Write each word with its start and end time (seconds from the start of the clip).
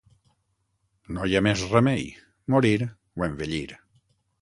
No 1.17 1.27
hi 1.27 1.37
ha 1.39 1.43
més 1.49 1.67
remei: 1.75 2.03
morir 2.57 2.75
o 2.89 3.31
envellir. 3.33 3.67